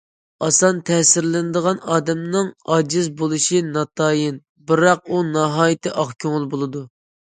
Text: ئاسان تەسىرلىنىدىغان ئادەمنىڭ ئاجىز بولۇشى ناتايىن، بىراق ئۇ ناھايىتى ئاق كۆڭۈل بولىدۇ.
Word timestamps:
ئاسان 0.45 0.79
تەسىرلىنىدىغان 0.89 1.83
ئادەمنىڭ 1.97 2.49
ئاجىز 2.79 3.13
بولۇشى 3.21 3.63
ناتايىن، 3.71 4.43
بىراق 4.75 5.09
ئۇ 5.17 5.25
ناھايىتى 5.33 5.97
ئاق 5.99 6.21
كۆڭۈل 6.25 6.55
بولىدۇ. 6.59 6.89